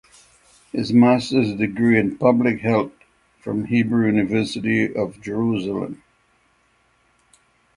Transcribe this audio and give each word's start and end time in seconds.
His 0.71 0.91
Masters 0.91 1.53
degree 1.53 1.99
in 1.99 2.17
Public 2.17 2.61
Health 2.61 2.91
from 3.37 3.65
Hebrew 3.65 4.07
University 4.07 4.91
of 4.95 5.21
Jerusalem. 5.21 6.01